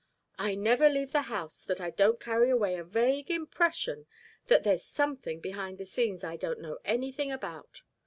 [0.39, 4.07] I never leave that house that I don't carry away a vague impression
[4.47, 7.83] that there's something behind the scenes I don't know anything about.